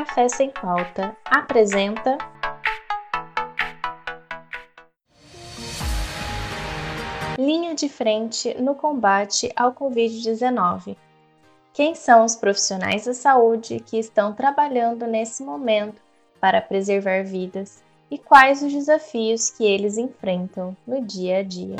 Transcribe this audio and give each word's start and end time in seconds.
Café 0.00 0.30
Sem 0.30 0.48
Pauta 0.48 1.14
apresenta. 1.26 2.16
Linha 7.38 7.74
de 7.74 7.86
frente 7.86 8.54
no 8.54 8.74
combate 8.74 9.52
ao 9.54 9.74
Covid-19. 9.74 10.96
Quem 11.74 11.94
são 11.94 12.24
os 12.24 12.34
profissionais 12.34 13.04
da 13.04 13.12
saúde 13.12 13.80
que 13.80 13.98
estão 13.98 14.32
trabalhando 14.32 15.06
nesse 15.06 15.42
momento 15.42 16.00
para 16.40 16.62
preservar 16.62 17.22
vidas 17.22 17.84
e 18.10 18.16
quais 18.16 18.62
os 18.62 18.72
desafios 18.72 19.50
que 19.50 19.66
eles 19.66 19.98
enfrentam 19.98 20.74
no 20.86 21.04
dia 21.04 21.40
a 21.40 21.42
dia? 21.42 21.76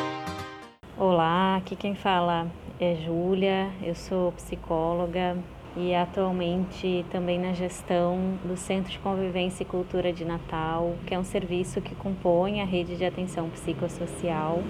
Olá, 0.98 1.56
aqui 1.56 1.74
quem 1.74 1.94
fala 1.94 2.46
é 2.78 2.96
Júlia, 2.96 3.72
eu 3.82 3.94
sou 3.94 4.30
psicóloga, 4.32 5.38
e 5.76 5.94
atualmente 5.94 7.04
também 7.10 7.38
na 7.38 7.52
gestão 7.52 8.38
do 8.44 8.56
Centro 8.56 8.90
de 8.90 8.98
Convivência 8.98 9.62
e 9.62 9.66
Cultura 9.66 10.12
de 10.12 10.24
Natal, 10.24 10.94
que 11.06 11.14
é 11.14 11.18
um 11.18 11.24
serviço 11.24 11.80
que 11.80 11.94
compõe 11.94 12.60
a 12.60 12.64
rede 12.64 12.96
de 12.96 13.04
atenção 13.04 13.48
psicossocial, 13.50 14.62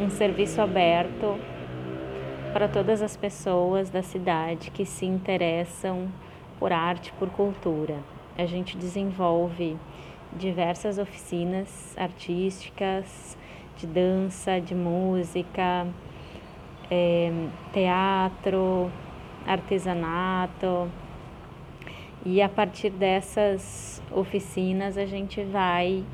um 0.00 0.08
serviço 0.08 0.60
aberto 0.62 1.38
para 2.52 2.66
todas 2.66 3.02
as 3.02 3.16
pessoas 3.16 3.90
da 3.90 4.02
cidade 4.02 4.70
que 4.70 4.86
se 4.86 5.04
interessam 5.04 6.08
por 6.58 6.72
arte, 6.72 7.12
por 7.18 7.28
cultura. 7.30 7.96
A 8.36 8.46
gente 8.46 8.76
desenvolve 8.76 9.76
diversas 10.32 10.98
oficinas 10.98 11.94
artísticas, 11.96 13.36
de 13.76 13.86
dança, 13.86 14.60
de 14.60 14.74
música, 14.74 15.86
é, 16.90 17.30
teatro, 17.72 18.90
artesanato. 19.48 20.90
E 22.24 22.42
a 22.42 22.48
partir 22.48 22.90
dessas 22.90 24.02
oficinas 24.12 24.98
a 24.98 25.06
gente 25.06 25.42
vai 25.44 26.04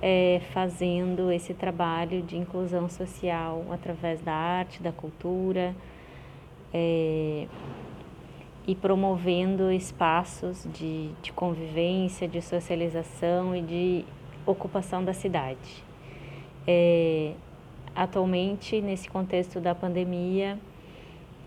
é, 0.00 0.40
fazendo 0.52 1.30
esse 1.30 1.52
trabalho 1.52 2.22
de 2.22 2.36
inclusão 2.36 2.88
social 2.88 3.66
através 3.70 4.20
da 4.22 4.32
arte, 4.32 4.82
da 4.82 4.92
cultura 4.92 5.74
é, 6.72 7.46
e 8.66 8.74
promovendo 8.74 9.70
espaços 9.72 10.66
de, 10.72 11.10
de 11.22 11.32
convivência, 11.32 12.28
de 12.28 12.40
socialização 12.40 13.54
e 13.54 13.62
de 13.62 14.04
ocupação 14.46 15.04
da 15.04 15.12
cidade. 15.12 15.84
É, 16.66 17.32
atualmente, 17.94 18.80
nesse 18.80 19.08
contexto 19.08 19.58
da 19.60 19.74
pandemia, 19.74 20.58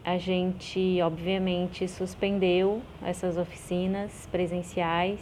a 0.03 0.17
gente, 0.17 0.99
obviamente, 1.02 1.88
suspendeu 1.88 2.81
essas 3.03 3.38
oficinas 3.38 4.27
presenciais 4.31 5.19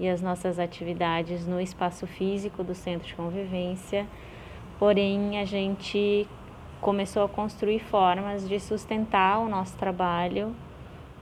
e 0.00 0.08
as 0.08 0.22
nossas 0.22 0.58
atividades 0.58 1.46
no 1.46 1.60
espaço 1.60 2.06
físico 2.06 2.64
do 2.64 2.74
centro 2.74 3.06
de 3.06 3.14
convivência, 3.14 4.06
porém, 4.78 5.38
a 5.38 5.44
gente 5.44 6.26
começou 6.80 7.24
a 7.24 7.28
construir 7.28 7.80
formas 7.80 8.48
de 8.48 8.58
sustentar 8.58 9.40
o 9.40 9.48
nosso 9.48 9.76
trabalho 9.76 10.54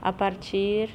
a 0.01 0.13
partir 0.13 0.91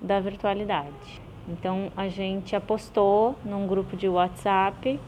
da 0.00 0.18
virtualidade. 0.18 1.20
Então, 1.48 1.92
a 1.96 2.08
gente 2.08 2.56
apostou 2.56 3.36
num 3.44 3.68
grupo 3.68 3.96
de 3.96 4.08
WhatsApp 4.08 4.98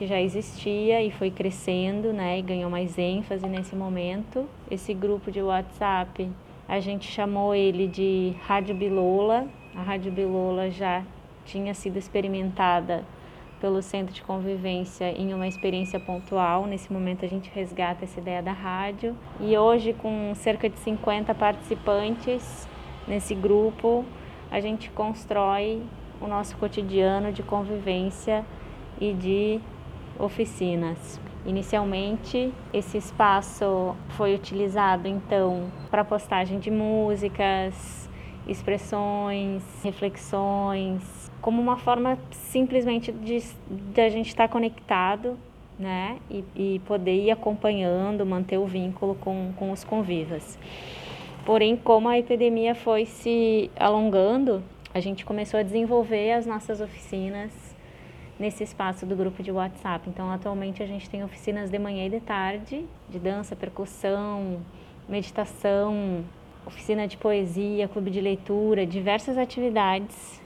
que 0.00 0.06
já 0.06 0.18
existia 0.18 1.02
e 1.02 1.10
foi 1.10 1.30
crescendo, 1.30 2.10
né, 2.10 2.38
e 2.38 2.40
ganhou 2.40 2.70
mais 2.70 2.96
ênfase 2.96 3.46
nesse 3.46 3.76
momento. 3.76 4.48
Esse 4.70 4.94
grupo 4.94 5.30
de 5.30 5.42
WhatsApp, 5.42 6.26
a 6.66 6.80
gente 6.80 7.06
chamou 7.06 7.54
ele 7.54 7.86
de 7.86 8.34
Rádio 8.46 8.74
Bilola. 8.74 9.46
A 9.76 9.82
Rádio 9.82 10.10
Bilola 10.10 10.70
já 10.70 11.04
tinha 11.44 11.74
sido 11.74 11.98
experimentada 11.98 13.04
pelo 13.60 13.82
Centro 13.82 14.14
de 14.14 14.22
Convivência 14.22 15.12
em 15.12 15.34
uma 15.34 15.46
experiência 15.46 16.00
pontual. 16.00 16.66
Nesse 16.66 16.90
momento 16.90 17.26
a 17.26 17.28
gente 17.28 17.50
resgata 17.54 18.02
essa 18.02 18.20
ideia 18.20 18.42
da 18.42 18.52
rádio. 18.52 19.14
E 19.38 19.54
hoje, 19.54 19.92
com 19.92 20.32
cerca 20.34 20.70
de 20.70 20.78
50 20.78 21.34
participantes 21.34 22.66
nesse 23.06 23.34
grupo, 23.34 24.02
a 24.50 24.60
gente 24.60 24.88
constrói 24.92 25.82
o 26.18 26.26
nosso 26.26 26.56
cotidiano 26.56 27.30
de 27.34 27.42
convivência 27.42 28.46
e 28.98 29.12
de 29.12 29.60
oficinas. 30.20 31.20
Inicialmente, 31.46 32.52
esse 32.72 32.98
espaço 32.98 33.96
foi 34.10 34.34
utilizado 34.34 35.08
então 35.08 35.70
para 35.90 36.04
postagem 36.04 36.58
de 36.58 36.70
músicas, 36.70 38.08
expressões, 38.46 39.62
reflexões, 39.82 41.30
como 41.40 41.60
uma 41.60 41.76
forma 41.76 42.18
simplesmente 42.30 43.10
de, 43.10 43.42
de 43.70 44.00
a 44.00 44.08
gente 44.08 44.28
estar 44.28 44.48
conectado 44.48 45.38
né? 45.80 46.18
E, 46.30 46.44
e, 46.54 46.78
poder 46.80 47.14
ir 47.14 47.30
acompanhando, 47.30 48.26
manter 48.26 48.58
o 48.58 48.66
vínculo 48.66 49.14
com, 49.14 49.50
com 49.56 49.72
os 49.72 49.82
convivas. 49.82 50.58
Porém, 51.46 51.74
como 51.74 52.06
a 52.06 52.18
epidemia 52.18 52.74
foi 52.74 53.06
se 53.06 53.70
alongando, 53.78 54.62
a 54.92 55.00
gente 55.00 55.24
começou 55.24 55.58
a 55.58 55.62
desenvolver 55.62 56.32
as 56.32 56.44
nossas 56.44 56.82
oficinas 56.82 57.50
nesse 58.40 58.64
espaço 58.64 59.04
do 59.04 59.14
grupo 59.14 59.42
de 59.42 59.52
WhatsApp. 59.52 60.08
Então, 60.08 60.32
atualmente 60.32 60.82
a 60.82 60.86
gente 60.86 61.10
tem 61.10 61.22
oficinas 61.22 61.70
de 61.70 61.78
manhã 61.78 62.06
e 62.06 62.10
de 62.10 62.20
tarde, 62.20 62.86
de 63.10 63.18
dança, 63.18 63.54
percussão, 63.54 64.62
meditação, 65.06 66.24
oficina 66.66 67.06
de 67.06 67.18
poesia, 67.18 67.86
clube 67.86 68.10
de 68.10 68.20
leitura, 68.20 68.86
diversas 68.86 69.36
atividades. 69.36 70.40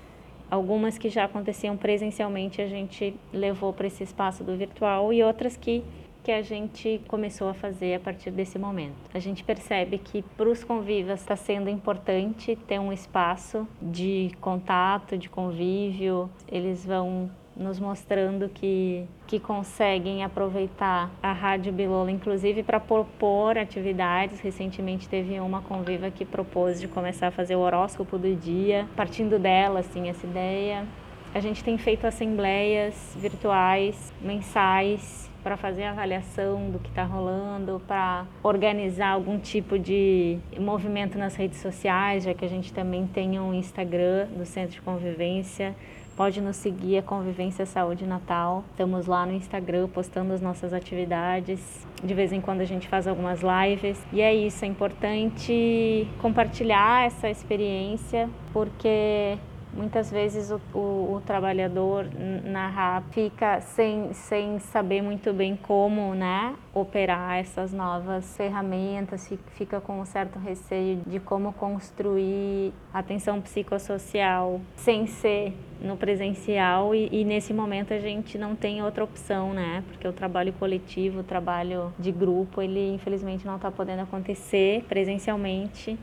Algumas 0.50 0.99
que 0.99 1.09
já 1.09 1.25
aconteciam 1.25 1.77
presencialmente 1.77 2.60
a 2.60 2.66
gente 2.66 3.15
levou 3.32 3.72
para 3.72 3.87
esse 3.87 4.03
espaço 4.03 4.43
do 4.43 4.56
virtual 4.56 5.12
e 5.12 5.22
outras 5.22 5.56
que 5.56 5.84
que 6.25 6.32
a 6.32 6.41
gente 6.41 7.03
começou 7.06 7.50
a 7.50 7.55
fazer 7.55 7.97
a 7.97 8.00
partir 8.00 8.31
desse 8.31 8.59
momento. 8.59 8.97
A 9.12 9.19
gente 9.19 9.44
percebe 9.44 9.99
que 9.99 10.22
para 10.22 10.49
os 10.49 10.65
convivas 10.65 11.21
está 11.21 11.37
sendo 11.37 11.69
importante 11.69 12.56
ter 12.66 12.78
um 12.78 12.91
espaço 12.91 13.69
de 13.81 14.31
contato, 14.41 15.19
de 15.19 15.28
convívio. 15.28 16.31
Eles 16.50 16.87
vão 16.87 17.31
nos 17.56 17.78
mostrando 17.78 18.48
que, 18.48 19.04
que 19.26 19.38
conseguem 19.38 20.25
aproveitar 20.25 21.10
a 21.22 21.32
Rádio 21.32 21.72
Bilola, 21.72 22.10
inclusive 22.10 22.62
para 22.62 22.81
propor 22.81 23.56
atividades. 23.59 24.41
Recentemente 24.41 25.09
teve 25.09 25.38
uma 25.41 25.62
conviva 25.62 26.10
que 26.10 26.25
propôs 26.25 26.81
de 26.81 26.88
começar 26.88 27.28
a 27.28 27.31
fazer 27.31 27.56
o 27.56 27.60
horóscopo 27.60 28.19
do 28.19 28.34
dia, 28.34 28.87
partindo 28.97 29.38
dela, 29.38 29.81
assim, 29.81 30.09
essa 30.09 30.26
ideia. 30.26 30.87
A 31.34 31.41
gente 31.41 31.64
tem 31.64 31.76
feito 31.76 32.06
assembleias 32.06 33.16
virtuais, 33.19 34.12
mensais, 34.20 35.31
para 35.43 35.59
fazer 35.59 35.84
avaliação 35.84 36.70
do 36.70 36.78
que 36.78 36.88
está 36.88 37.04
rolando, 37.04 37.82
para 37.87 38.25
organizar 38.43 39.09
algum 39.09 39.38
tipo 39.38 39.78
de 39.78 40.38
movimento 40.59 41.19
nas 41.19 41.37
redes 41.37 41.59
sociais, 41.59 42.25
já 42.25 42.32
que 42.32 42.44
a 42.47 42.48
gente 42.48 42.72
também 42.72 43.06
tem 43.06 43.38
um 43.38 43.53
Instagram 43.53 44.26
do 44.28 44.47
Centro 44.47 44.76
de 44.76 44.81
Convivência 44.81 45.76
Pode 46.16 46.41
nos 46.41 46.54
seguir 46.54 46.98
a 46.98 47.02
Convivência 47.02 47.66
Saúde 47.66 48.06
Natal. 48.06 48.62
Estamos 48.70 49.06
lá 49.06 49.26
no 49.26 49.32
Instagram 49.32 49.88
postando 49.88 50.32
as 50.32 50.41
nossas 50.41 50.72
atividades. 50.72 51.84
De 52.04 52.14
vez 52.14 52.32
em 52.32 52.41
quando 52.41 52.60
a 52.60 52.64
gente 52.64 52.86
faz 52.86 53.08
algumas 53.08 53.41
lives. 53.42 54.00
E 54.12 54.20
é 54.20 54.32
isso, 54.32 54.64
é 54.64 54.69
importante 54.69 56.06
compartilhar 56.20 57.04
essa 57.06 57.28
experiência, 57.28 58.30
porque 58.52 59.36
Muitas 59.77 60.11
vezes 60.11 60.51
o, 60.51 60.61
o, 60.73 61.15
o, 61.15 61.23
trabalhador 61.27 62.07
na 62.45 62.69
RAP 62.69 63.05
fica 63.12 63.61
sem, 63.61 64.12
sem 64.12 64.59
saber 64.61 65.03
muito 65.03 65.33
bem 65.33 65.57
como 65.57 66.15
né, 66.15 66.55
operar 66.73 67.39
essas 67.39 67.73
novas 67.73 68.37
ferramentas, 68.37 69.29
fica 69.57 69.81
com 69.81 70.01
um 70.01 70.05
certo 70.05 70.39
receio 70.39 71.01
de 71.05 71.19
como 71.19 71.53
construir 71.53 72.73
atenção 72.93 73.41
psicossocial 73.41 74.61
sem 74.76 75.06
ser 75.06 75.53
no 75.81 75.97
presencial 75.97 76.94
e, 76.94 77.09
e, 77.11 77.25
nesse 77.25 77.53
momento 77.53 77.93
a 77.93 77.99
gente 77.99 78.38
não 78.38 78.55
tem 78.55 78.82
outra 78.82 79.03
opção, 79.03 79.53
né? 79.53 79.82
Porque 79.88 80.06
o 80.06 80.12
trabalho 80.12 80.53
coletivo, 80.55 81.20
o 81.20 81.25
trabalho 81.25 81.93
de 81.99 82.12
grupo, 82.12 82.62
ele 82.62 82.94
infelizmente 82.94 83.44
não 83.44 83.56
está 83.56 83.70
podendo 83.70 84.03
acontecer 84.03 84.85
presencialmente, 84.88 85.99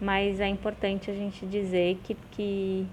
mas 0.00 0.38
é 0.38 0.46
importante 0.48 1.10
a 1.10 1.14
gente 1.14 1.46
dizer 1.46 1.98
que, 2.04 2.14
que 2.30 2.86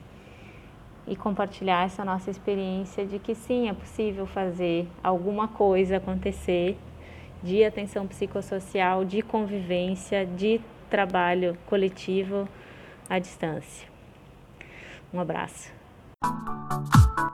e 1.08 1.16
compartilhar 1.16 1.86
essa 1.86 2.04
nossa 2.06 2.30
experiência 2.30 3.06
de 3.06 3.20
que 3.20 3.36
sim, 3.36 3.70
é 3.70 3.74
possível 3.74 4.26
fazer 4.26 4.88
alguma 5.04 5.48
coisa 5.48 5.98
acontecer 5.98 6.78
de 7.42 7.64
atenção 7.64 8.08
psicossocial, 8.08 9.04
de 9.04 9.22
convivência, 9.22 10.26
de 10.26 10.62
trabalho 10.90 11.58
coletivo 11.66 12.48
à 13.10 13.20
distância. 13.20 13.88
Um 15.14 15.20
abraço. 15.20 15.72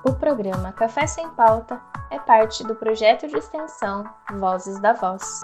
O 0.03 0.13
programa 0.13 0.71
Café 0.71 1.05
Sem 1.05 1.29
Pauta 1.29 1.79
é 2.09 2.17
parte 2.17 2.63
do 2.63 2.75
projeto 2.75 3.27
de 3.27 3.37
extensão 3.37 4.03
Vozes 4.39 4.79
da 4.79 4.93
Voz. 4.93 5.43